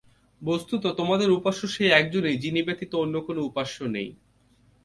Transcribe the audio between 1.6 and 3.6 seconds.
সেই একজনই, যিনি ব্যতীত অন্য কোন